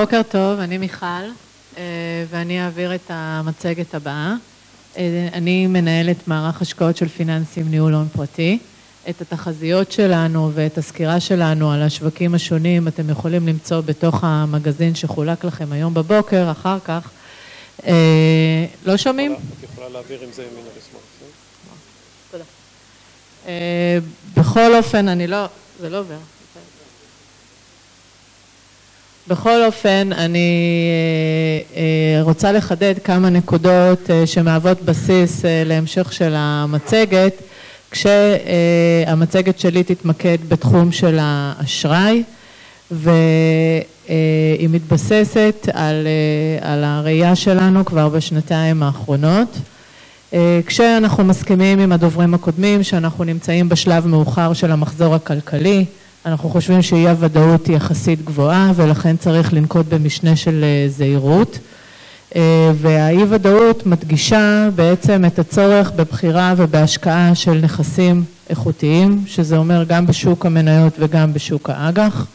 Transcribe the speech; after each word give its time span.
בוקר 0.00 0.22
טוב, 0.22 0.58
אני 0.60 0.78
מיכל 0.78 1.04
ואני 2.30 2.64
אעביר 2.64 2.94
את 2.94 3.00
המצגת 3.08 3.94
הבאה. 3.94 4.34
אני 5.32 5.66
מנהלת 5.66 6.28
מערך 6.28 6.62
השקעות 6.62 6.96
של 6.96 7.08
פיננסים 7.08 7.70
ניהול 7.70 7.94
הון 7.94 8.08
פרטי. 8.12 8.58
את 9.10 9.20
התחזיות 9.20 9.92
שלנו 9.92 10.50
ואת 10.54 10.78
הסקירה 10.78 11.20
שלנו 11.20 11.72
על 11.72 11.82
השווקים 11.82 12.34
השונים 12.34 12.88
אתם 12.88 13.10
יכולים 13.10 13.48
למצוא 13.48 13.80
בתוך 13.80 14.24
המגזין 14.24 14.94
שחולק 14.94 15.44
לכם 15.44 15.72
היום 15.72 15.94
בבוקר, 15.94 16.50
אחר 16.50 16.78
כך. 16.84 17.10
לא 18.84 18.96
שומעים? 18.96 19.34
את 19.34 19.64
יכולה 19.72 19.88
להעביר 19.88 20.20
עם 20.22 20.28
זה 20.32 20.42
ימינה 20.42 20.68
ושמאלה. 20.78 21.04
תודה. 22.30 22.44
בכל 24.36 24.74
אופן, 24.74 25.08
אני 25.08 25.26
לא, 25.26 25.46
זה 25.80 25.90
לא 25.90 25.98
עובר. 25.98 26.39
בכל 29.30 29.64
אופן, 29.64 30.10
אני 30.12 30.50
רוצה 32.20 32.52
לחדד 32.52 32.94
כמה 33.04 33.30
נקודות 33.30 34.10
שמהוות 34.26 34.82
בסיס 34.82 35.44
להמשך 35.44 36.12
של 36.12 36.34
המצגת, 36.36 37.32
כשהמצגת 37.90 39.58
שלי 39.58 39.82
תתמקד 39.82 40.38
בתחום 40.48 40.92
של 40.92 41.18
האשראי 41.20 42.22
והיא 42.90 44.68
מתבססת 44.68 45.68
על 46.60 46.84
הראייה 46.84 47.36
שלנו 47.36 47.84
כבר 47.84 48.08
בשנתיים 48.08 48.82
האחרונות. 48.82 49.58
כשאנחנו 50.66 51.24
מסכימים 51.24 51.78
עם 51.78 51.92
הדוברים 51.92 52.34
הקודמים 52.34 52.82
שאנחנו 52.82 53.24
נמצאים 53.24 53.68
בשלב 53.68 54.06
מאוחר 54.06 54.52
של 54.52 54.70
המחזור 54.72 55.14
הכלכלי, 55.14 55.84
אנחנו 56.26 56.48
חושבים 56.48 56.82
שאי 56.82 57.08
הוודאות 57.08 57.66
היא 57.66 57.76
יחסית 57.76 58.24
גבוהה 58.24 58.72
ולכן 58.76 59.16
צריך 59.16 59.52
לנקוט 59.52 59.86
במשנה 59.86 60.36
של 60.36 60.64
זהירות 60.88 61.58
והאי 62.74 63.24
ודאות 63.28 63.86
מדגישה 63.86 64.68
בעצם 64.74 65.24
את 65.26 65.38
הצורך 65.38 65.90
בבחירה 65.96 66.54
ובהשקעה 66.56 67.34
של 67.34 67.60
נכסים 67.62 68.24
איכותיים, 68.50 69.24
שזה 69.26 69.56
אומר 69.56 69.84
גם 69.84 70.06
בשוק 70.06 70.46
המניות 70.46 70.92
וגם 70.98 71.32
בשוק 71.32 71.70
האג"ח. 71.70 72.26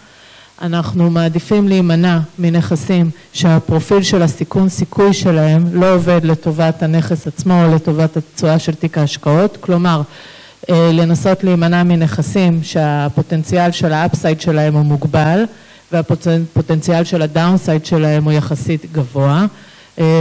אנחנו 0.62 1.10
מעדיפים 1.10 1.68
להימנע 1.68 2.20
מנכסים 2.40 3.10
שהפרופיל 3.34 4.04
של 4.04 4.22
הסיכון 4.22 4.70
סיכוי 4.70 5.14
שלהם 5.14 5.64
לא 5.74 5.96
עובד 5.96 6.22
לטובת 6.24 6.84
הנכס 6.84 7.28
עצמו 7.28 7.66
או 7.66 7.76
לטובת 7.76 8.18
התשואה 8.18 8.60
של 8.60 8.76
תיק 8.76 8.98
ההשקעות, 8.98 9.58
כלומר 9.62 10.02
לנסות 10.70 11.44
להימנע 11.44 11.84
מנכסים 11.84 12.60
שהפוטנציאל 12.64 13.72
של 13.72 13.94
ה 13.94 14.00
upside 14.00 14.42
שלהם 14.42 14.74
הוא 14.74 14.82
מוגבל 14.82 15.44
והפוטנציאל 15.92 17.04
של 17.04 17.22
ה 17.22 17.29
downside 17.29 17.86
שלהם 17.86 18.24
הוא 18.24 18.32
יחסית 18.32 18.86
גבוה. 18.92 19.46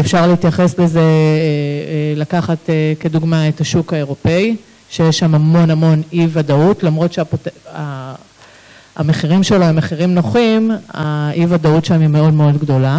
אפשר 0.00 0.26
להתייחס 0.26 0.78
לזה, 0.78 1.02
לקחת 2.16 2.70
כדוגמה 3.00 3.48
את 3.48 3.60
השוק 3.60 3.92
האירופאי 3.92 4.56
שיש 4.90 5.18
שם 5.18 5.34
המון 5.34 5.70
המון 5.70 6.02
אי 6.12 6.26
ודאות 6.32 6.82
למרות 6.82 7.16
שהמחירים 8.96 9.42
שלו 9.42 9.64
הם 9.64 9.76
מחירים 9.76 10.14
נוחים, 10.14 10.70
האי 10.94 11.46
ודאות 11.48 11.84
שם 11.84 12.00
היא 12.00 12.08
מאוד 12.08 12.34
מאוד 12.34 12.58
גדולה 12.58 12.98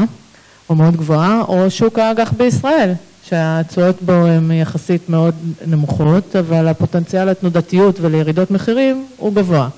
או 0.70 0.76
מאוד 0.76 0.96
גבוהה 0.96 1.42
או 1.42 1.72
שוק 1.72 2.00
האג"ח 2.00 2.32
בישראל 2.38 2.94
שהתשואות 3.30 4.02
בו 4.02 4.14
הן 4.14 4.52
יחסית 4.52 5.10
מאוד 5.10 5.36
נמוכות 5.68 6.36
אבל 6.36 6.68
הפוטנציאל 6.68 7.30
לתנודתיות 7.30 8.00
ולירידות 8.02 8.52
מחירים 8.52 9.06
הוא 9.18 9.34
גבוה. 9.34 9.70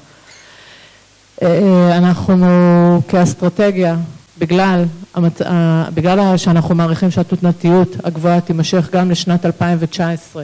אנחנו 1.92 3.02
כאסטרטגיה 3.08 3.96
בגלל 4.38 4.86
שאנחנו 6.38 6.76
מעריכים 6.76 7.12
שהתנודתיות 7.12 7.96
הגבוהה 8.04 8.42
תימשך 8.42 8.90
גם 8.92 9.12
לשנת 9.12 9.46
2019 9.46 10.44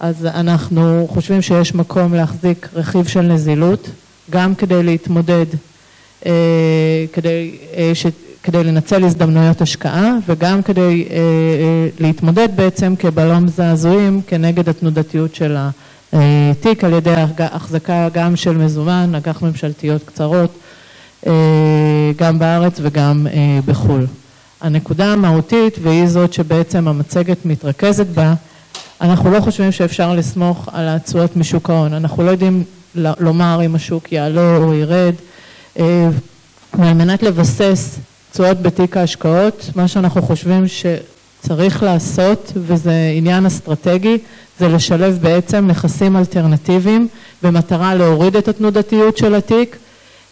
אז 0.00 0.26
אנחנו 0.26 1.06
חושבים 1.10 1.42
שיש 1.42 1.74
מקום 1.74 2.14
להחזיק 2.14 2.68
רכיב 2.74 3.06
של 3.06 3.22
נזילות 3.22 3.88
גם 4.30 4.54
כדי 4.54 4.82
להתמודד, 4.82 5.46
כדי 7.12 7.56
לנצל 8.54 9.04
הזדמנויות 9.04 9.60
השקעה 9.60 10.12
וגם 10.26 10.62
כדי 10.62 11.08
להתמודד 12.00 12.48
בעצם 12.56 12.94
כבלון 12.98 13.48
זעזועים 13.48 14.20
כנגד 14.26 14.68
התנודתיות 14.68 15.34
של 15.34 15.56
התיק 16.12 16.84
על 16.84 16.92
ידי 16.92 17.14
החזקה 17.38 18.08
גם 18.12 18.36
של 18.36 18.56
מזומן, 18.56 19.14
אג"ח 19.14 19.42
ממשלתיות 19.42 20.02
קצרות 20.04 20.58
גם 22.16 22.38
בארץ 22.38 22.78
וגם 22.82 23.26
בחו"ל. 23.66 24.06
הנקודה 24.60 25.12
המהותית 25.12 25.78
והיא 25.82 26.06
זאת 26.06 26.32
שבעצם 26.32 26.88
המצגת 26.88 27.44
מתרכזת 27.44 28.06
בה, 28.06 28.34
אנחנו 29.00 29.30
לא 29.30 29.40
חושבים 29.40 29.72
שאפשר 29.72 30.14
לסמוך 30.14 30.68
על 30.72 30.88
התשואות 30.88 31.36
משוק 31.36 31.70
ההון, 31.70 31.92
אנחנו 31.92 32.22
לא 32.22 32.30
יודעים 32.30 32.64
לומר 32.94 33.60
אם 33.64 33.74
השוק 33.74 34.12
יעלה 34.12 34.56
או 34.56 34.74
ירד 34.74 35.14
ועל 36.74 36.94
מנת 36.94 37.22
לבסס 37.22 37.98
תשואות 38.36 38.62
בתיק 38.62 38.96
ההשקעות, 38.96 39.70
מה 39.76 39.88
שאנחנו 39.88 40.22
חושבים 40.22 40.64
שצריך 40.68 41.82
לעשות 41.82 42.52
וזה 42.56 42.92
עניין 43.16 43.46
אסטרטגי, 43.46 44.18
זה 44.58 44.68
לשלב 44.68 45.18
בעצם 45.22 45.66
נכסים 45.66 46.16
אלטרנטיביים 46.16 47.08
במטרה 47.42 47.94
להוריד 47.94 48.36
את 48.36 48.48
התנודתיות 48.48 49.16
של 49.16 49.34
התיק 49.34 49.76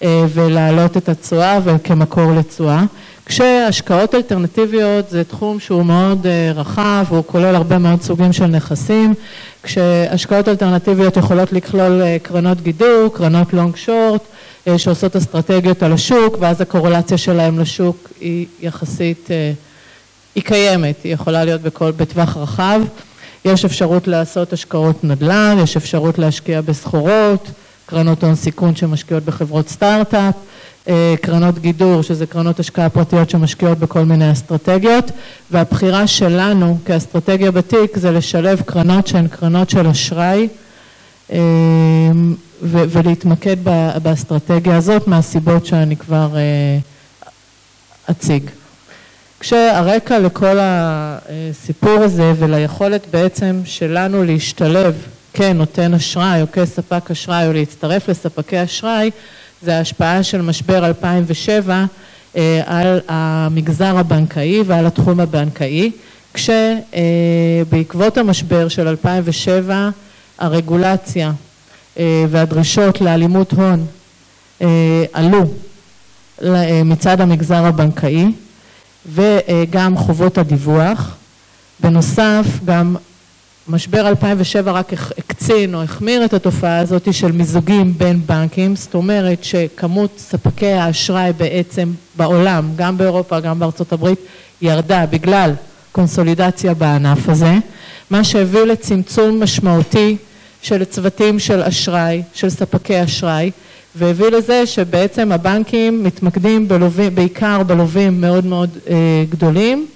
ולהעלות 0.04 0.96
את 0.96 1.08
התשואה 1.08 1.58
וכמקור 1.64 2.32
לתשואה. 2.32 2.82
כשהשקעות 3.26 4.14
אלטרנטיביות 4.14 5.10
זה 5.10 5.24
תחום 5.24 5.60
שהוא 5.60 5.82
מאוד 5.82 6.26
רחב, 6.54 7.04
הוא 7.08 7.22
כולל 7.26 7.54
הרבה 7.54 7.78
מאוד 7.78 8.02
סוגים 8.02 8.32
של 8.32 8.46
נכסים, 8.46 9.14
כשהשקעות 9.62 10.48
אלטרנטיביות 10.48 11.16
יכולות 11.16 11.52
לכלול 11.52 12.02
קרנות 12.22 12.60
גידור, 12.60 13.08
קרנות 13.12 13.52
לונג 13.52 13.76
שורט 13.76 14.22
שעושות 14.76 15.16
אסטרטגיות 15.16 15.82
על 15.82 15.92
השוק 15.92 16.36
ואז 16.40 16.60
הקורלציה 16.60 17.18
שלהם 17.18 17.58
לשוק 17.58 18.08
היא 18.20 18.46
יחסית, 18.60 19.28
היא 20.34 20.42
קיימת, 20.42 21.02
היא 21.04 21.14
יכולה 21.14 21.44
להיות 21.44 21.60
בטווח 21.96 22.36
רחב. 22.36 22.80
יש 23.44 23.64
אפשרות 23.64 24.08
לעשות 24.08 24.52
השקעות 24.52 25.04
נדל"ן, 25.04 25.56
יש 25.62 25.76
אפשרות 25.76 26.18
להשקיע 26.18 26.60
בסחורות, 26.60 27.50
קרנות 27.86 28.24
הון 28.24 28.34
סיכון 28.34 28.76
שמשקיעות 28.76 29.24
בחברות 29.24 29.68
סטארט-אפ, 29.68 30.34
קרנות 31.20 31.58
גידור 31.58 32.02
שזה 32.02 32.26
קרנות 32.26 32.60
השקעה 32.60 32.88
פרטיות 32.88 33.30
שמשקיעות 33.30 33.78
בכל 33.78 34.04
מיני 34.04 34.32
אסטרטגיות 34.32 35.10
והבחירה 35.50 36.06
שלנו 36.06 36.78
כאסטרטגיה 36.84 37.50
בתיק 37.50 37.96
זה 37.96 38.10
לשלב 38.10 38.60
קרנות 38.60 39.06
שהן 39.06 39.28
קרנות 39.28 39.70
של 39.70 39.86
אשראי 39.86 40.48
ולהתמקד 42.62 43.56
באסטרטגיה 44.02 44.76
הזאת 44.76 45.08
מהסיבות 45.08 45.66
שאני 45.66 45.96
כבר 45.96 46.28
אציג. 48.10 48.50
כשהרקע 49.40 50.18
לכל 50.18 50.56
הסיפור 50.60 52.02
הזה 52.02 52.32
וליכולת 52.38 53.06
בעצם 53.10 53.60
שלנו 53.64 54.24
להשתלב 54.24 54.94
כנותן 55.32 55.94
אשראי 55.94 56.42
או 56.42 56.46
כספק 56.52 57.10
אשראי 57.10 57.46
או 57.46 57.52
להצטרף 57.52 58.08
לספקי 58.08 58.62
אשראי 58.62 59.10
זה 59.62 59.76
ההשפעה 59.76 60.22
של 60.22 60.42
משבר 60.42 60.86
2007 60.86 61.84
על 62.66 63.00
המגזר 63.08 63.98
הבנקאי 63.98 64.62
ועל 64.66 64.86
התחום 64.86 65.20
הבנקאי 65.20 65.90
כשבעקבות 66.34 68.18
המשבר 68.18 68.68
של 68.68 68.88
2007 68.88 69.90
הרגולציה 70.38 71.32
והדרישות 72.28 73.00
להלימות 73.00 73.52
הון 73.52 73.86
עלו 75.12 75.42
מצד 76.84 77.20
המגזר 77.20 77.64
הבנקאי 77.66 78.26
וגם 79.12 79.96
חובות 79.96 80.38
הדיווח, 80.38 81.16
בנוסף 81.80 82.46
גם 82.64 82.96
משבר 83.68 84.08
2007 84.08 84.72
רק 84.72 84.92
הקצין 84.92 85.74
או 85.74 85.82
החמיר 85.82 86.24
את 86.24 86.34
התופעה 86.34 86.78
הזאת 86.78 87.14
של 87.14 87.32
מיזוגים 87.32 87.94
בין 87.98 88.20
בנקים, 88.26 88.76
זאת 88.76 88.94
אומרת 88.94 89.44
שכמות 89.44 90.10
ספקי 90.18 90.72
האשראי 90.72 91.32
בעצם 91.36 91.92
בעולם, 92.16 92.70
גם 92.76 92.98
באירופה 92.98 93.40
גם 93.40 93.58
בארצות 93.58 93.92
הברית 93.92 94.18
ירדה 94.62 95.06
בגלל 95.06 95.52
קונסולידציה 95.92 96.74
בענף 96.74 97.28
הזה, 97.28 97.54
מה 98.10 98.24
שהביא 98.24 98.60
לצמצום 98.60 99.42
משמעותי 99.42 100.16
של 100.64 100.84
צוותים 100.84 101.38
של 101.38 101.62
אשראי, 101.62 102.22
של 102.34 102.50
ספקי 102.50 103.04
אשראי 103.04 103.50
והביא 103.94 104.26
לזה 104.26 104.66
שבעצם 104.66 105.32
הבנקים 105.32 106.04
מתמקדים 106.04 106.68
בעיקר 107.14 107.62
בלווים 107.62 108.20
מאוד 108.20 108.46
מאוד 108.46 108.70
גדולים 109.30 109.86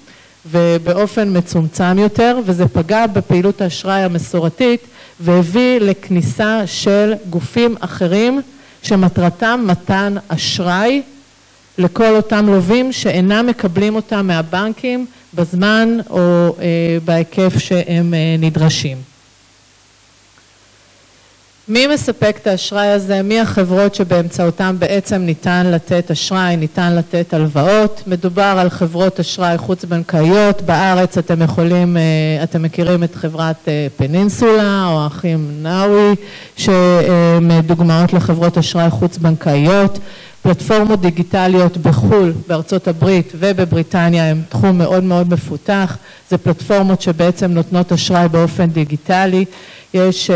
ובאופן 0.50 1.37
מצומצם 1.37 1.99
יותר 1.99 2.38
וזה 2.47 2.69
פגע 2.69 3.06
בפעילות 3.06 3.61
האשראי 3.61 4.00
המסורתית 4.00 4.81
והביא 5.20 5.81
לכניסה 5.81 6.62
של 6.67 7.12
גופים 7.31 7.75
אחרים 7.81 8.41
שמטרתם 8.82 9.64
מתן 9.67 10.14
אשראי 10.29 11.03
לכל 11.79 12.17
אותם 12.17 12.47
לווים 12.47 12.93
שאינם 12.93 13.47
מקבלים 13.47 13.94
אותם 13.94 14.26
מהבנקים 14.26 15.06
בזמן 15.35 15.99
או 16.11 16.56
בהיקף 17.05 17.59
שהם 17.59 18.14
נדרשים. 18.38 19.18
מי 21.69 21.87
מספק 21.87 22.37
את 22.43 22.47
האשראי 22.47 22.87
הזה? 22.87 23.23
מי 23.23 23.41
החברות 23.41 23.94
שבאמצעותם 23.94 24.76
בעצם 24.79 25.17
ניתן 25.17 25.67
לתת 25.67 26.11
אשראי, 26.11 26.56
ניתן 26.56 26.97
לתת 26.97 27.35
הלוואות? 27.35 28.03
מדובר 28.06 28.43
על 28.59 28.70
חברות 28.70 29.20
אשראי 29.20 29.59
חוץ 29.59 29.85
בנקאיות, 29.85 30.62
בארץ 30.62 31.19
אתם 31.19 31.43
יכולים, 31.43 31.97
אתם 32.43 32.62
מכירים 32.62 33.05
את 33.05 33.15
חברת 33.15 33.69
פנינסולה 33.97 34.87
או 34.87 35.00
האחים 35.00 35.50
נאווי 35.62 36.15
שהם 36.56 37.50
דוגמאות 37.67 38.12
לחברות 38.12 38.59
אשראי 38.59 38.91
חוץ 38.91 39.19
בנקאיות, 39.19 39.99
פלטפורמות 40.43 41.00
דיגיטליות 41.00 41.76
בחו"ל, 41.76 42.32
בארצות 42.47 42.88
הברית 42.88 43.32
ובבריטניה 43.38 44.31
הם 44.31 44.43
תחום 44.49 44.79
מאוד 44.79 45.05
מאוד 45.05 45.32
מפותח, 45.32 45.97
זה 46.31 46.38
פלטפורמות 46.38 47.03
שבעצם 47.03 47.50
נותנות 47.50 47.93
אשראי 47.93 48.29
באופן 48.29 48.67
דיגיטלי 48.67 49.44
יש 49.94 50.31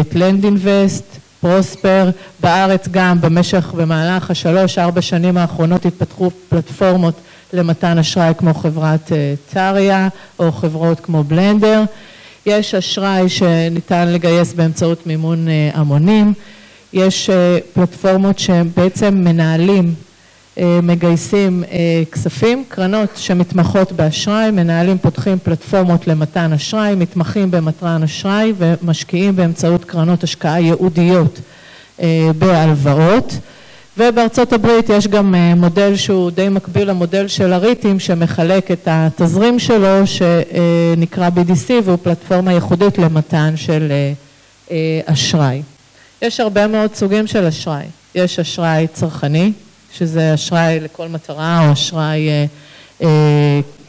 את 0.00 0.14
לנדינבסט, 0.14 1.04
פרוספר, 1.40 2.10
בארץ 2.40 2.88
גם 2.90 3.20
במשך, 3.20 3.72
במהלך 3.76 4.30
השלוש 4.30 4.78
ארבע 4.78 5.02
שנים 5.02 5.36
האחרונות 5.36 5.86
התפתחו 5.86 6.30
פלטפורמות 6.48 7.14
למתן 7.52 7.98
אשראי 7.98 8.32
כמו 8.38 8.54
חברת 8.54 9.12
טריה 9.52 10.08
או 10.38 10.52
חברות 10.52 11.00
כמו 11.00 11.24
בלנדר, 11.24 11.82
יש 12.46 12.74
אשראי 12.74 13.28
שניתן 13.28 14.08
לגייס 14.08 14.52
באמצעות 14.52 15.06
מימון 15.06 15.46
המונים, 15.74 16.32
יש 16.92 17.30
פלטפורמות 17.72 18.38
שהם 18.38 18.70
בעצם 18.76 19.14
מנהלים 19.14 19.94
מגייסים 20.82 21.64
כספים, 22.12 22.64
קרנות 22.68 23.08
שמתמחות 23.16 23.92
באשראי, 23.92 24.50
מנהלים 24.50 24.98
פותחים 24.98 25.38
פלטפורמות 25.38 26.06
למתן 26.06 26.52
אשראי, 26.52 26.94
מתמחים 26.94 27.50
במתן 27.50 28.02
אשראי 28.04 28.52
ומשקיעים 28.58 29.36
באמצעות 29.36 29.84
קרנות 29.84 30.24
השקעה 30.24 30.60
ייעודיות 30.60 31.40
בהלוואות 32.38 33.38
ובארצות 33.98 34.52
הברית 34.52 34.90
יש 34.90 35.08
גם 35.08 35.34
מודל 35.56 35.96
שהוא 35.96 36.30
די 36.30 36.48
מקביל 36.48 36.90
למודל 36.90 37.28
של 37.28 37.52
הריטים 37.52 38.00
שמחלק 38.00 38.70
את 38.70 38.88
התזרים 38.90 39.58
שלו 39.58 40.06
שנקרא 40.06 41.28
BDC 41.28 41.70
והוא 41.84 41.98
פלטפורמה 42.02 42.52
ייחודית 42.52 42.98
למתן 42.98 43.54
של 43.56 43.92
אשראי. 45.04 45.62
יש 46.22 46.40
הרבה 46.40 46.66
מאוד 46.66 46.94
סוגים 46.94 47.26
של 47.26 47.46
אשראי, 47.46 47.84
יש 48.14 48.38
אשראי 48.38 48.86
צרכני 48.92 49.52
שזה 49.92 50.34
אשראי 50.34 50.80
לכל 50.80 51.08
מטרה 51.08 51.66
או 51.66 51.72
אשראי 51.72 52.28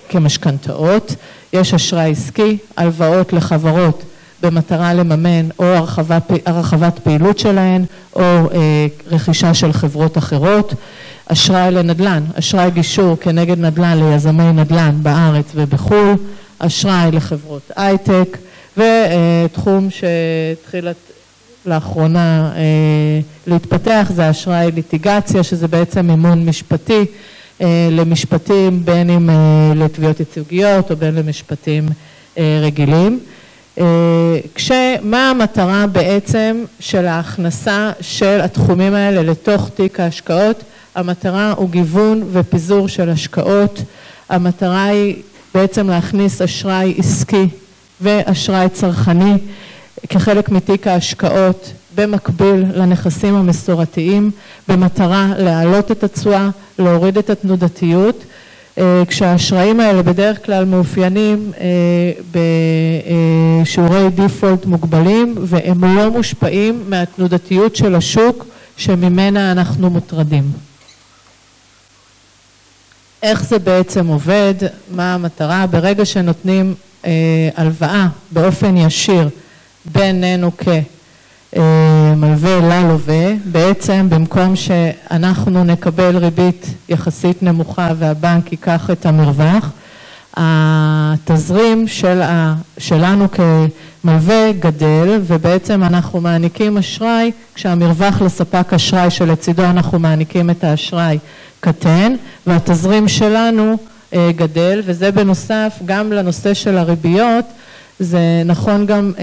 כמשכנתאות, 0.10 1.16
יש 1.54 1.74
אשראי 1.74 2.12
עסקי, 2.12 2.57
הלוואות 2.78 3.34
לחברות 3.34 4.04
במטרה 4.42 4.94
לממן 4.94 5.50
או 5.60 5.66
הרחבת 6.46 7.00
פעילות 7.04 7.40
שלהן 7.40 7.86
או 8.16 8.50
רכישה 9.07 9.54
של 9.54 9.74
חברות 9.74 10.18
אחרות, 10.18 10.74
אשראי 11.25 11.72
לנדל"ן, 11.72 12.24
אשראי 12.34 12.72
גישור 12.72 13.18
כנגד 13.18 13.60
נדל"ן 13.60 13.98
ליזמי 13.98 14.51
נדל"ן 14.54 14.96
בארץ 15.01 15.46
ובחו"ל, 15.56 16.16
אשראי 16.60 17.12
לחברות 17.12 17.72
הייטק 17.75 18.38
ותחום 18.78 19.88
שהתחיל 19.90 20.88
לאחרונה 21.65 22.51
להתפתח 23.47 24.11
זה 24.15 24.29
אשראי 24.29 24.71
ליטיגציה 24.71 25.44
שזה 25.44 25.67
בעצם 25.67 26.07
מימון 26.07 26.45
משפטי 26.45 27.06
למשפטים 27.91 28.85
בין 28.85 29.09
אם 29.09 29.29
לתביעות 29.75 30.19
ייצוגיות 30.19 30.91
או 30.91 30.95
בין 30.95 31.15
למשפטים 31.15 31.85
רגילים. 32.38 33.19
כשמה 34.56 35.29
המטרה 35.29 35.88
בעצם 35.88 36.63
של 36.79 37.06
ההכנסה 37.06 37.91
של 38.01 38.41
התחומים 38.41 38.94
האלה 38.94 39.23
לתוך 39.23 39.69
תיק 39.75 40.00
ההשקעות? 40.00 40.63
המטרה 40.95 41.53
הוא 41.57 41.69
גיוון 41.69 42.23
ופיזור 42.31 42.88
של 42.88 43.09
השקעות, 43.09 43.81
המטרה 44.29 44.83
היא 44.83 45.15
בעצם 45.53 45.89
להכניס 45.89 46.41
אשראי 46.41 46.94
עסקי 46.97 47.47
ואשראי 48.01 48.69
צרכני 48.69 49.33
כחלק 50.10 50.50
מתיק 50.50 50.88
ההשקעות 50.88 51.72
במקביל 51.96 52.66
לנכסים 52.74 53.36
המסורתיים 53.36 54.31
במטרה 54.68 55.34
להעלות 55.38 55.92
את 55.92 56.04
התשואה, 56.04 56.50
להוריד 56.80 57.18
את 57.18 57.30
התנודתיות 57.30 58.24
כשהאשראים 59.07 59.80
האלה 59.80 60.01
בדרך 60.01 60.46
כלל 60.46 60.66
מאופיינים 60.66 61.51
בשיעורי 63.62 64.10
דיפולט 64.10 64.66
מוגבלים 64.66 65.36
והם 65.42 65.84
לא 65.96 66.12
מושפעים 66.12 66.84
מהתנודתיות 66.88 67.75
של 67.75 67.96
השוק 67.96 68.46
שממנה 68.78 69.51
אנחנו 69.51 69.90
מוטרדים. 69.90 70.51
איך 73.24 73.44
זה 73.44 73.60
בעצם 73.60 74.07
עובד? 74.07 74.54
מה 74.92 75.13
המטרה? 75.13 75.66
ברגע 75.68 76.06
שנותנים 76.06 76.74
הלוואה 77.56 78.07
באופן 78.31 78.78
ישיר 78.78 79.30
בינינו 79.85 80.51
כמלווה 80.57 82.59
ללווה, 82.59 83.33
בעצם 83.45 84.07
במקום 84.09 84.55
שאנחנו 84.55 85.63
נקבל 85.63 86.17
ריבית 86.17 86.65
יחסית 86.89 87.43
נמוכה 87.43 87.89
והבנק 87.97 88.51
ייקח 88.51 88.89
את 88.91 89.05
המרווח, 89.05 89.71
התזרים 90.37 91.85
שלנו 92.77 93.27
כמלווה 93.31 94.51
גדל 94.59 95.19
ובעצם 95.27 95.83
אנחנו 95.83 96.21
מעניקים 96.21 96.77
אשראי 96.77 97.31
כשהמרווח 97.55 98.21
לספק 98.21 98.73
אשראי 98.73 99.11
שלצידו 99.11 99.63
אנחנו 99.63 99.99
מעניקים 99.99 100.49
את 100.49 100.63
האשראי 100.63 101.17
קטן 101.59 102.15
והתזרים 102.47 103.07
שלנו 103.07 103.77
גדל 104.15 104.81
וזה 104.85 105.11
בנוסף 105.11 105.79
גם 105.85 106.13
לנושא 106.13 106.53
של 106.53 106.77
הריביות 106.77 107.45
זה 108.00 108.19
נכון 108.46 108.86
גם 108.86 109.13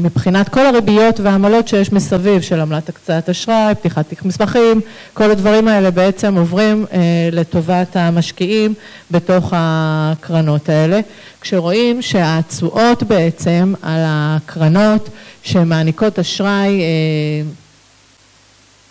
מבחינת 0.00 0.48
כל 0.48 0.66
הריביות 0.66 1.20
והעמלות 1.20 1.68
שיש 1.68 1.92
מסביב 1.92 2.42
של 2.42 2.60
עמלת 2.60 2.88
הקצאת 2.88 3.28
אשראי, 3.28 3.74
פתיחת 3.74 4.08
תיק 4.08 4.24
מסמכים, 4.24 4.80
כל 5.14 5.30
הדברים 5.30 5.68
האלה 5.68 5.90
בעצם 5.90 6.34
עוברים 6.34 6.86
לטובת 7.32 7.96
המשקיעים 7.96 8.74
בתוך 9.10 9.52
הקרנות 9.56 10.68
האלה. 10.68 11.00
כשרואים 11.40 12.02
שהתשואות 12.02 13.02
בעצם 13.02 13.74
על 13.82 14.00
הקרנות 14.06 15.08
שמעניקות 15.42 16.18
אשראי 16.18 16.82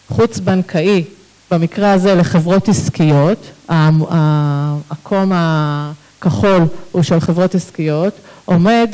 חוץ 0.09 0.39
בנקאי, 0.39 1.03
במקרה 1.51 1.91
הזה 1.91 2.15
לחברות 2.15 2.69
עסקיות, 2.69 3.45
העקום 3.69 5.31
הכחול 5.35 6.61
הוא 6.91 7.03
של 7.03 7.19
חברות 7.19 7.55
עסקיות, 7.55 8.13
עומד 8.45 8.89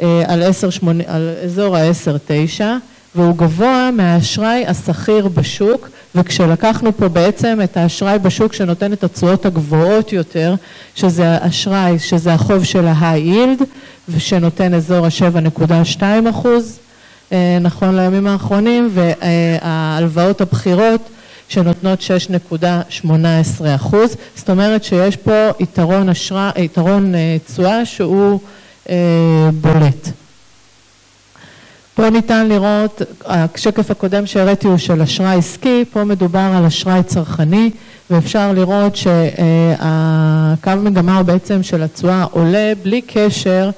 על 0.00 0.42
אזור 1.44 1.76
ה-10-9 1.76 2.60
והוא 3.14 3.36
גבוה 3.36 3.90
מהאשראי 3.92 4.64
הסחיר 4.66 5.28
בשוק 5.28 5.88
וכשלקחנו 6.14 6.96
פה 6.96 7.08
בעצם 7.08 7.58
את 7.64 7.76
האשראי 7.76 8.18
בשוק 8.18 8.52
שנותן 8.52 8.92
את 8.92 9.04
התשואות 9.04 9.46
הגבוהות 9.46 10.12
יותר 10.12 10.54
שזה 10.94 11.28
האשראי, 11.28 11.98
שזה 11.98 12.32
החוב 12.32 12.64
של 12.64 12.86
ה-high 12.86 13.60
yield 13.60 13.64
ושנותן 14.08 14.74
אזור 14.74 15.06
ה-7.2 15.06 16.02
אחוז 16.30 16.78
נכון 17.60 17.96
לימים 17.96 18.26
האחרונים 18.26 18.90
וההלוואות 18.94 20.40
הבכירות 20.40 21.00
שנותנות 21.48 21.98
6.18 23.04 23.06
אחוז. 23.76 24.16
זאת 24.36 24.50
אומרת 24.50 24.84
שיש 24.84 25.16
פה 25.16 25.50
יתרון 26.56 27.14
תשואה 27.46 27.84
שהוא 27.84 28.40
בולט. 29.60 30.08
פה 31.94 32.10
ניתן 32.10 32.48
לראות, 32.48 33.02
השקף 33.26 33.90
הקודם 33.90 34.26
שהראיתי 34.26 34.66
הוא 34.66 34.76
של 34.76 35.02
אשראי 35.02 35.36
עסקי, 35.38 35.84
פה 35.92 36.04
מדובר 36.04 36.50
על 36.56 36.64
אשראי 36.64 37.02
צרכני 37.02 37.70
ואפשר 38.10 38.52
לראות 38.52 38.96
שהקו 38.96 40.72
מגמה 40.82 41.16
הוא 41.16 41.22
בעצם 41.22 41.62
של 41.62 41.82
התשואה 41.82 42.22
עולה 42.22 42.72
בלי 42.82 43.02
קשר 43.02 43.70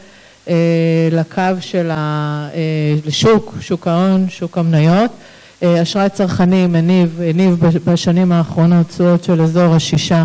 לקו 1.12 1.42
של 1.60 1.90
השוק, 1.92 3.54
שוק 3.60 3.86
ההון, 3.86 4.26
שוק 4.28 4.58
המניות, 4.58 5.10
אשראי 5.64 6.08
צרכני 6.08 6.66
הניב 7.18 7.66
בשנים 7.84 8.32
האחרונות 8.32 8.88
תשואות 8.88 9.24
של 9.24 9.42
אזור 9.42 9.74
השישה 9.74 10.24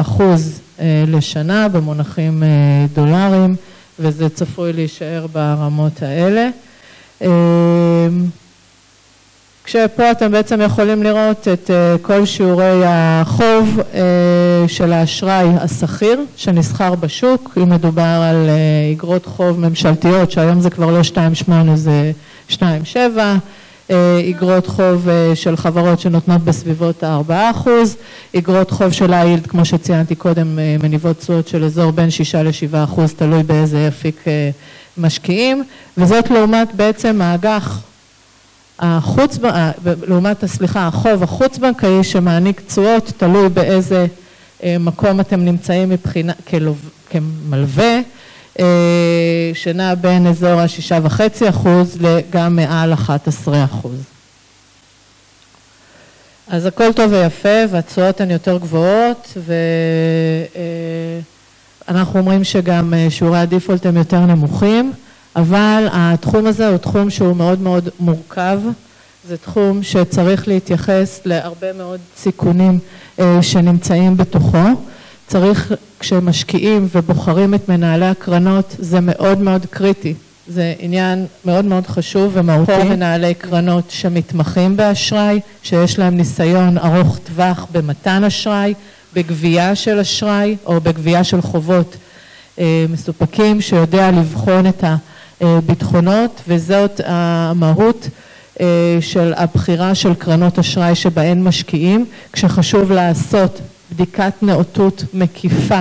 אחוז 0.00 0.60
לשנה 1.06 1.68
במונחים 1.68 2.42
דולריים 2.94 3.56
וזה 4.02 4.28
צפוי 4.28 4.72
להישאר 4.72 5.26
ברמות 5.32 6.02
האלה. 6.02 6.48
כשפה 9.64 10.10
אתם 10.10 10.32
בעצם 10.32 10.60
יכולים 10.60 11.02
לראות 11.02 11.48
את 11.48 11.70
כל 12.02 12.26
שיעורי 12.26 12.82
החוב 12.86 13.80
של 14.66 14.92
האשראי 14.92 15.48
השכיר 15.60 16.20
שנסחר 16.36 16.94
בשוק, 16.94 17.58
אם 17.62 17.70
מדובר 17.70 18.02
על 18.02 18.50
אגרות 18.92 19.26
חוב 19.26 19.60
ממשלתיות 19.60 20.30
שהיום 20.30 20.60
זה 20.60 20.70
כבר 20.70 20.90
לא 20.90 21.00
2.8 21.00 21.52
זה 21.74 22.12
2.7, 22.50 22.60
אגרות 24.30 24.66
חוב 24.66 25.08
של 25.34 25.56
חברות 25.56 26.00
שנותנות 26.00 26.40
בסביבות 26.40 27.02
ה-4%, 27.02 27.68
אגרות 28.38 28.70
חוב 28.70 28.92
של 28.92 29.12
היילד 29.12 29.46
כמו 29.46 29.64
שציינתי 29.64 30.14
קודם 30.14 30.58
מניבות 30.82 31.18
תשואות 31.18 31.48
של 31.48 31.64
אזור 31.64 31.90
בין 31.90 32.10
6 32.10 32.34
ל-7% 32.34 33.00
תלוי 33.16 33.42
באיזה 33.42 33.88
אפיק 33.88 34.24
משקיעים. 34.98 35.64
וזאת 35.98 36.30
לעומת 36.30 36.74
בעצם 36.74 37.20
האג"ח 37.22 37.80
החוץ, 38.78 39.38
לעומת, 40.08 40.44
סליחה, 40.44 40.86
החוב 40.86 41.22
החוץ 41.22 41.58
בנקאי 41.58 42.04
שמעניק 42.04 42.60
תשואות 42.66 43.12
תלוי 43.16 43.48
באיזה 43.48 44.06
מקום 44.64 45.20
אתם 45.20 45.44
נמצאים 45.44 45.88
מבחינה, 45.88 46.32
כמלווה 47.10 48.00
שנע 49.54 49.94
בין 49.94 50.26
אזור 50.26 50.60
השישה 50.60 50.98
וחצי 51.02 51.48
אחוז 51.48 51.96
לגם 52.00 52.56
מעל 52.56 52.92
11 52.92 53.64
אחוז. 53.64 54.00
אז 56.48 56.66
הכל 56.66 56.92
טוב 56.92 57.12
ויפה 57.12 57.64
והתשואות 57.70 58.20
הן 58.20 58.30
יותר 58.30 58.58
גבוהות 58.58 59.38
ואנחנו 61.88 62.20
אומרים 62.20 62.44
שגם 62.44 62.94
שיעורי 63.08 63.38
הדיפולט 63.38 63.86
הם 63.86 63.96
יותר 63.96 64.20
נמוכים 64.20 64.92
אבל 65.36 65.88
התחום 65.92 66.46
הזה 66.46 66.68
הוא 66.68 66.76
תחום 66.76 67.10
שהוא 67.10 67.36
מאוד 67.36 67.60
מאוד 67.60 67.88
מורכב, 68.00 68.60
זה 69.28 69.36
תחום 69.36 69.82
שצריך 69.82 70.48
להתייחס 70.48 71.20
להרבה 71.24 71.72
מאוד 71.72 72.00
סיכונים 72.16 72.78
שנמצאים 73.40 74.16
בתוכו, 74.16 74.58
צריך 75.32 75.72
כשמשקיעים 76.00 76.88
ובוחרים 76.94 77.54
את 77.54 77.68
מנהלי 77.68 78.06
הקרנות 78.06 78.76
זה 78.78 79.00
מאוד 79.00 79.38
מאוד 79.38 79.66
קריטי, 79.70 80.14
זה 80.48 80.74
עניין 80.78 81.26
מאוד 81.44 81.64
מאוד 81.64 81.86
חשוב 81.86 82.32
ומהותי, 82.34 82.72
פה 82.72 82.84
מנהלי 82.84 83.34
קרנות 83.34 83.84
שמתמחים 83.90 84.76
באשראי, 84.76 85.40
שיש 85.62 85.98
להם 85.98 86.16
ניסיון 86.16 86.78
ארוך 86.78 87.18
טווח 87.18 87.66
במתן 87.72 88.24
אשראי, 88.24 88.74
בגבייה 89.14 89.74
של 89.74 89.98
אשראי 89.98 90.56
או 90.66 90.80
בגבייה 90.80 91.24
של 91.24 91.40
חובות 91.40 91.96
מסופקים 92.88 93.60
שיודע 93.60 94.10
לבחון 94.10 94.66
את 94.66 94.84
הביטחונות 95.40 96.40
וזאת 96.48 97.00
המהות 97.04 98.08
של 99.00 99.32
הבחירה 99.36 99.94
של 99.94 100.14
קרנות 100.14 100.58
אשראי 100.58 100.94
שבהן 100.94 101.42
משקיעים. 101.42 102.04
כשחשוב 102.32 102.92
לעשות 102.92 103.60
בדיקת 103.92 104.32
נאותות 104.42 105.04
מקיפה 105.14 105.80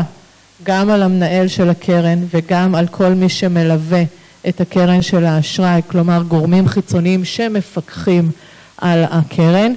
גם 0.63 0.89
על 0.89 1.03
המנהל 1.03 1.48
של 1.48 1.70
הקרן 1.70 2.20
וגם 2.34 2.75
על 2.75 2.88
כל 2.88 3.10
מי 3.13 3.30
שמלווה 3.30 4.03
את 4.50 4.62
הקרן 4.62 5.01
של 5.01 5.25
האשראי, 5.25 5.82
כלומר 5.88 6.24
גורמים 6.27 6.68
חיצוניים 6.68 7.25
שמפקחים 7.25 8.32
על 8.77 9.03
הקרן. 9.12 9.74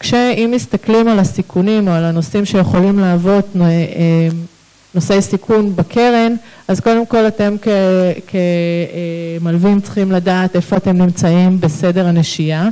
כשאם 0.00 0.50
מסתכלים 0.54 1.08
על 1.08 1.18
הסיכונים 1.18 1.88
או 1.88 1.92
על 1.92 2.04
הנושאים 2.04 2.44
שיכולים 2.44 2.98
להוות 2.98 3.56
נושאי 4.94 5.22
סיכון 5.22 5.76
בקרן, 5.76 6.34
אז 6.68 6.80
קודם 6.80 7.06
כל 7.06 7.26
אתם 7.26 7.56
כמלווים 9.40 9.80
צריכים 9.80 10.12
לדעת 10.12 10.56
איפה 10.56 10.76
אתם 10.76 10.96
נמצאים 10.96 11.60
בסדר 11.60 12.06
הנשייה 12.06 12.68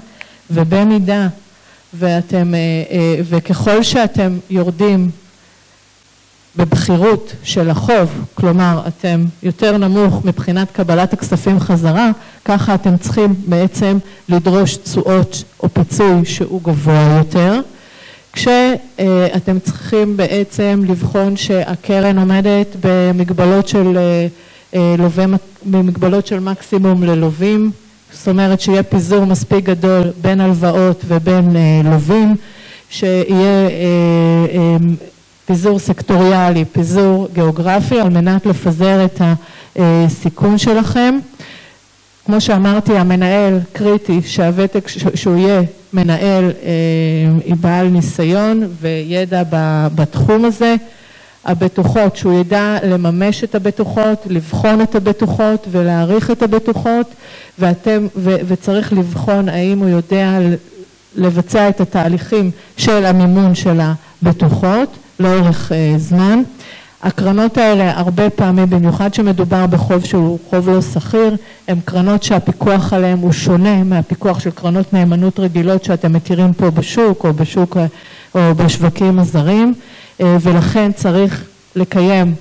ובמידה 0.50 1.28
ואתם, 1.98 2.54
וככל 3.28 3.82
שאתם 3.82 4.38
יורדים 4.50 5.10
בבחירות 6.56 7.32
של 7.42 7.70
החוב, 7.70 8.24
כלומר 8.34 8.82
אתם 8.86 9.24
יותר 9.42 9.76
נמוך 9.76 10.24
מבחינת 10.24 10.70
קבלת 10.70 11.12
הכספים 11.12 11.60
חזרה, 11.60 12.10
ככה 12.44 12.74
אתם 12.74 12.96
צריכים 12.96 13.34
בעצם 13.46 13.98
לדרוש 14.28 14.76
תשואות 14.76 15.44
או 15.62 15.68
פיצוי 15.68 16.24
שהוא 16.24 16.62
גבוה 16.62 17.16
יותר, 17.18 17.60
כשאתם 18.32 19.58
צריכים 19.58 20.16
בעצם 20.16 20.80
לבחון 20.88 21.36
שהקרן 21.36 22.18
עומדת 22.18 22.76
במגבלות 22.80 23.68
של, 23.68 23.98
במגבלות 25.64 26.26
של 26.26 26.40
מקסימום 26.40 27.02
ללווים, 27.04 27.70
זאת 28.12 28.28
אומרת 28.28 28.60
שיהיה 28.60 28.82
פיזור 28.82 29.24
מספיק 29.24 29.64
גדול 29.64 30.02
בין 30.22 30.40
הלוואות 30.40 31.04
ובין 31.06 31.56
לווים, 31.84 32.36
שיהיה 32.90 33.68
פיזור 35.46 35.78
סקטוריאלי, 35.78 36.64
פיזור 36.72 37.28
גיאוגרפי 37.32 38.00
על 38.00 38.08
מנת 38.08 38.46
לפזר 38.46 39.04
את 39.04 39.20
הסיכון 39.76 40.58
שלכם. 40.58 41.18
כמו 42.26 42.40
שאמרתי 42.40 42.96
המנהל 42.96 43.58
קריטי 43.72 44.20
שהוותק 44.26 44.88
שהוא 45.14 45.36
יהיה 45.36 45.62
מנהל 45.92 46.52
בעל 47.60 47.88
ניסיון 47.88 48.68
וידע 48.80 49.42
בתחום 49.94 50.44
הזה, 50.44 50.74
הבטוחות 51.44 52.16
שהוא 52.16 52.40
ידע 52.40 52.76
לממש 52.82 53.44
את 53.44 53.54
הבטוחות, 53.54 54.26
לבחון 54.26 54.80
את 54.80 54.94
הבטוחות 54.94 55.66
ולהעריך 55.70 56.30
את 56.30 56.42
הבטוחות 56.42 57.06
ואתם, 57.58 58.06
וצריך 58.16 58.92
לבחון 58.92 59.48
האם 59.48 59.78
הוא 59.78 59.88
יודע 59.88 60.38
לבצע 61.16 61.68
את 61.68 61.80
התהליכים 61.80 62.50
של 62.76 63.04
המימון 63.04 63.54
של 63.54 63.80
הבטוחות 64.22 64.88
לאורך 65.20 65.72
זמן. 65.96 66.42
הקרנות 67.04 67.58
האלה 67.58 67.98
הרבה 67.98 68.30
פעמים 68.30 68.70
במיוחד 68.70 69.14
שמדובר 69.14 69.66
בחוב 69.66 70.04
שהוא 70.04 70.38
חוב 70.50 70.70
לא 70.70 70.80
סחיר, 70.80 71.36
הן 71.68 71.78
קרנות 71.84 72.22
שהפיקוח 72.22 72.92
עליהן 72.92 73.18
הוא 73.18 73.32
שונה 73.32 73.84
מהפיקוח 73.84 74.40
של 74.40 74.50
קרנות 74.50 74.92
נאמנות 74.92 75.40
רגילות 75.40 75.84
שאתם 75.84 76.12
מכירים 76.12 76.52
פה 76.52 76.70
בשוק 76.70 77.24
או 77.24 77.32
בשוק 77.32 77.76
או 78.34 78.54
בשווקים 78.54 79.18
הזרים. 79.18 79.74
ולכן 80.20 80.92
צריך 80.92 81.44
לקיים 81.76 82.34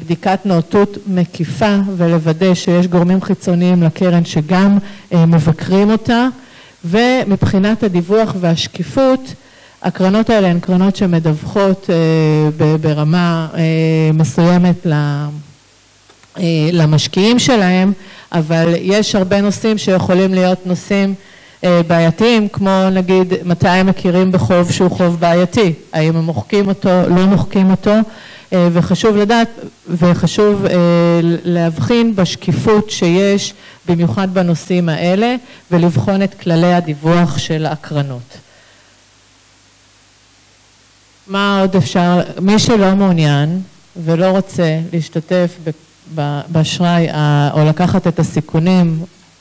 בדיקת 0.00 0.38
נאותות 0.44 0.98
מקיפה 1.06 1.76
ולוודא 1.96 2.54
שיש 2.54 2.86
גורמים 2.86 3.20
חיצוניים 3.22 3.82
לקרן 3.82 4.24
שגם 4.24 4.78
מבקרים 5.12 5.90
אותה. 5.90 6.26
ומבחינת 6.84 7.82
הדיווח 7.82 8.34
והשקיפות 8.40 9.34
הקרנות 9.86 10.30
האלה 10.30 10.48
הן 10.48 10.60
קרנות 10.60 10.96
שמדווחות 10.96 11.90
ברמה 12.80 13.48
מסוימת 14.14 14.86
למשקיעים 16.72 17.38
שלהם 17.38 17.92
אבל 18.32 18.74
יש 18.80 19.14
הרבה 19.14 19.40
נושאים 19.40 19.78
שיכולים 19.78 20.34
להיות 20.34 20.66
נושאים 20.66 21.14
בעייתיים 21.62 22.48
כמו 22.48 22.90
נגיד 22.92 23.34
מתי 23.44 23.68
הם 23.68 23.86
מכירים 23.86 24.32
בחוב 24.32 24.72
שהוא 24.72 24.90
חוב 24.90 25.20
בעייתי, 25.20 25.72
האם 25.92 26.16
הם 26.16 26.24
מוחקים 26.24 26.68
אותו, 26.68 27.08
לא 27.08 27.26
מוחקים 27.26 27.70
אותו 27.70 27.94
וחשוב 28.52 29.16
לדעת 29.16 29.48
וחשוב 29.88 30.64
להבחין 31.44 32.16
בשקיפות 32.16 32.90
שיש 32.90 33.54
במיוחד 33.88 34.34
בנושאים 34.34 34.88
האלה 34.88 35.34
ולבחון 35.70 36.22
את 36.22 36.34
כללי 36.34 36.74
הדיווח 36.74 37.38
של 37.38 37.66
הקרנות. 37.66 38.45
מה 41.28 41.60
עוד 41.60 41.76
אפשר, 41.76 42.20
מי 42.40 42.58
שלא 42.58 42.94
מעוניין 42.94 43.60
ולא 44.04 44.26
רוצה 44.26 44.80
להשתתף 44.92 45.58
באשראי 46.48 47.08
או 47.52 47.64
לקחת 47.64 48.06
את 48.06 48.18
הסיכונים 48.18 48.98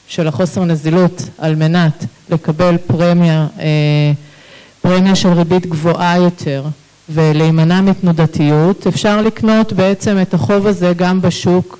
של 0.07 0.27
החוסר 0.27 0.63
נזילות 0.63 1.21
על 1.37 1.55
מנת 1.55 2.05
לקבל 2.29 2.77
פרמיה, 2.87 3.47
פרמיה 4.81 5.15
של 5.15 5.29
ריבית 5.29 5.65
גבוהה 5.65 6.17
יותר 6.17 6.63
ולהימנע 7.09 7.81
מתנודתיות, 7.81 8.87
אפשר 8.87 9.21
לקנות 9.21 9.73
בעצם 9.73 10.17
את 10.21 10.33
החוב 10.33 10.67
הזה 10.67 10.93
גם 10.97 11.21
בשוק 11.21 11.79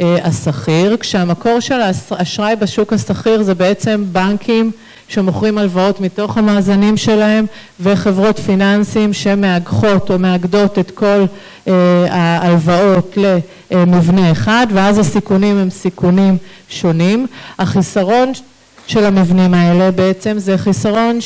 הסחיר, 0.00 0.96
כשהמקור 1.00 1.60
של 1.60 1.80
האשראי 2.10 2.56
בשוק 2.56 2.92
הסחיר 2.92 3.42
זה 3.42 3.54
בעצם 3.54 4.04
בנקים 4.12 4.70
שמוכרים 5.08 5.58
הלוואות 5.58 6.00
מתוך 6.00 6.38
המאזנים 6.38 6.96
שלהם 6.96 7.46
וחברות 7.80 8.38
פיננסים 8.38 9.12
שמאגחות 9.12 10.10
או 10.10 10.18
מאגדות 10.18 10.78
את 10.78 10.90
כל 10.90 11.24
ההלוואות 12.10 13.18
למבנה 13.70 14.32
אחד 14.32 14.66
ואז 14.74 14.98
הסיכונים 14.98 15.56
הם 15.56 15.70
סיכונים 15.70 16.36
שונים. 16.68 17.26
החיסרון 17.58 18.32
של 18.86 19.04
המבנים 19.04 19.54
האלה 19.54 19.90
בעצם 19.90 20.38
זה 20.38 20.58
חיסרון 20.58 21.18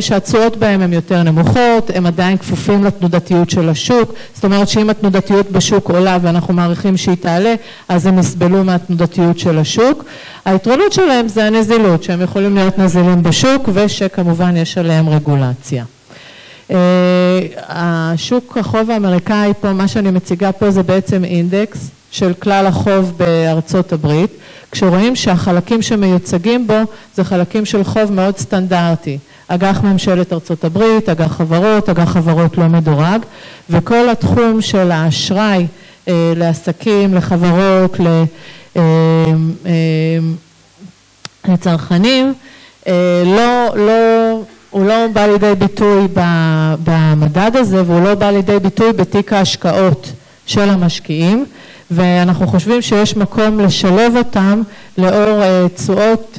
שהתשואות 0.00 0.56
בהם 0.56 0.80
הן 0.80 0.92
יותר 0.92 1.22
נמוכות, 1.22 1.90
הם 1.94 2.06
עדיין 2.06 2.38
כפופים 2.38 2.84
לתנודתיות 2.84 3.50
של 3.50 3.68
השוק, 3.68 4.12
זאת 4.34 4.44
אומרת 4.44 4.68
שאם 4.68 4.90
התנודתיות 4.90 5.50
בשוק 5.50 5.90
עולה 5.90 6.18
ואנחנו 6.22 6.54
מעריכים 6.54 6.96
שהיא 6.96 7.16
תעלה, 7.16 7.54
אז 7.88 8.06
הם 8.06 8.18
יסבלו 8.18 8.64
מהתנודתיות 8.64 9.38
של 9.38 9.58
השוק. 9.58 10.04
היתרונות 10.44 10.92
שלהם 10.92 11.28
זה 11.28 11.44
הנזילות, 11.44 12.02
שהם 12.02 12.22
יכולים 12.22 12.54
להיות 12.54 12.78
נזילים 12.78 13.22
בשוק 13.22 13.68
ושכמובן 13.72 14.56
יש 14.56 14.78
עליהם 14.78 15.08
רגולציה. 15.08 15.84
השוק 17.68 18.58
החוב 18.60 18.90
האמריקאי 18.90 19.52
פה, 19.60 19.72
מה 19.72 19.88
שאני 19.88 20.10
מציגה 20.10 20.52
פה 20.52 20.70
זה 20.70 20.82
בעצם 20.82 21.24
אינדקס 21.24 21.90
של 22.16 22.32
כלל 22.34 22.66
החוב 22.66 23.12
בארצות 23.16 23.92
הברית, 23.92 24.30
כשרואים 24.72 25.16
שהחלקים 25.16 25.82
שמיוצגים 25.82 26.66
בו 26.66 26.74
זה 27.14 27.24
חלקים 27.24 27.64
של 27.64 27.84
חוב 27.84 28.12
מאוד 28.12 28.38
סטנדרטי, 28.38 29.18
אג"ח 29.48 29.80
ממשלת 29.82 30.32
ארצות 30.32 30.64
הברית, 30.64 31.08
אג"ח 31.08 31.32
חברות, 31.32 31.88
אג"ח 31.88 32.10
חברות 32.10 32.58
לא 32.58 32.66
מדורג, 32.68 33.20
וכל 33.70 34.08
התחום 34.08 34.60
של 34.60 34.90
האשראי 34.90 35.66
לעסקים, 36.36 37.14
לחברות, 37.14 37.96
לצרכנים, 41.48 42.34
לא, 43.24 43.68
לא, 43.76 44.40
הוא 44.70 44.86
לא 44.86 45.06
בא 45.12 45.26
לידי 45.26 45.54
ביטוי 45.58 46.08
במדד 46.84 47.50
הזה 47.54 47.82
והוא 47.86 48.00
לא 48.00 48.14
בא 48.14 48.30
לידי 48.30 48.58
ביטוי 48.58 48.92
בתיק 48.92 49.32
ההשקעות 49.32 50.12
של 50.46 50.70
המשקיעים 50.70 51.44
ואנחנו 51.90 52.46
חושבים 52.46 52.82
שיש 52.82 53.16
מקום 53.16 53.60
לשלב 53.60 54.16
אותם 54.16 54.62
לאור 54.98 55.42
תשואות 55.74 56.38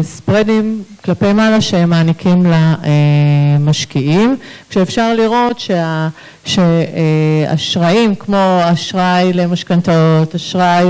וספרדים 0.00 0.82
כלפי 1.04 1.32
מעלה 1.32 1.60
שהם 1.60 1.90
מעניקים 1.90 2.46
למשקיעים. 3.58 4.36
כשאפשר 4.70 5.14
לראות 5.14 5.62
שאשראים 6.44 8.14
כמו 8.14 8.60
אשראי 8.64 9.32
למשכנתאות, 9.32 10.34
אשראי 10.34 10.86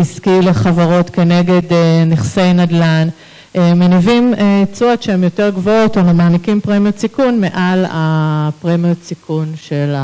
עסקי 0.00 0.40
לחברות 0.42 1.10
כנגד 1.10 1.62
נכסי 2.06 2.52
נדל"ן 2.52 3.08
מניבים 3.54 4.34
תשואות 4.72 5.02
שהן 5.02 5.24
יותר 5.24 5.50
גבוהות 5.50 5.96
או 5.96 6.02
מעניקים 6.02 6.60
פרמיות 6.60 6.98
סיכון 6.98 7.40
מעל 7.40 7.84
הפרמיות 7.90 8.98
סיכון 9.04 9.52
של 9.62 9.94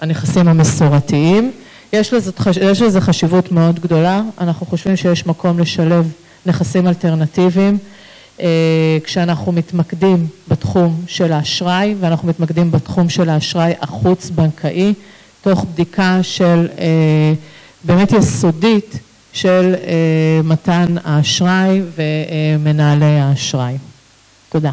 הנכסים 0.00 0.48
המסורתיים. 0.48 1.52
יש 1.92 2.12
לזה 2.82 3.00
חשיבות 3.00 3.52
מאוד 3.52 3.80
גדולה, 3.80 4.22
אנחנו 4.40 4.66
חושבים 4.66 4.96
שיש 4.96 5.26
מקום 5.26 5.58
לשלב 5.58 6.12
נכסים 6.46 6.86
אלטרנטיביים 6.88 7.78
כשאנחנו 9.04 9.52
מתמקדים 9.52 10.26
בתחום 10.48 11.02
של 11.06 11.32
האשראי 11.32 11.94
ואנחנו 12.00 12.28
מתמקדים 12.28 12.70
בתחום 12.70 13.08
של 13.08 13.28
האשראי 13.28 13.72
החוץ 13.80 14.30
בנקאי 14.30 14.94
תוך 15.42 15.64
בדיקה 15.64 16.18
של 16.22 16.68
באמת 17.84 18.12
יסודית 18.12 18.98
של 19.32 19.74
מתן 20.44 20.94
האשראי 21.04 21.82
ומנהלי 21.96 23.20
האשראי. 23.20 23.74
תודה. 24.48 24.70